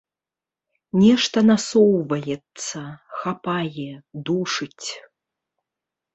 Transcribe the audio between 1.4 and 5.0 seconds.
насоўваецца, хапае, душыць.